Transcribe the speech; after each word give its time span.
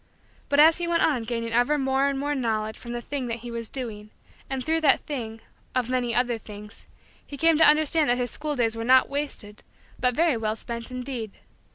But, 0.49 0.59
as 0.59 0.79
he 0.79 0.87
went 0.87 1.03
on 1.05 1.21
gaining 1.25 1.53
ever 1.53 1.77
more 1.77 2.07
and 2.07 2.17
more 2.17 2.33
Knowledge 2.33 2.75
from 2.75 2.91
the 2.91 3.03
thing 3.03 3.27
that 3.27 3.41
he 3.41 3.51
was 3.51 3.69
doing, 3.69 4.09
and, 4.49 4.65
through 4.65 4.81
that 4.81 5.01
thing, 5.01 5.41
of 5.75 5.91
many 5.91 6.15
other 6.15 6.39
things, 6.39 6.87
he 7.23 7.37
came 7.37 7.55
to 7.59 7.69
understand 7.69 8.09
that 8.09 8.17
his 8.17 8.31
school 8.31 8.55
days 8.55 8.75
were 8.75 8.83
not 8.83 9.09
wasted 9.09 9.61
but 9.99 10.15
very 10.15 10.37
well 10.37 10.55
spent 10.55 10.89
indeed. 10.89 11.33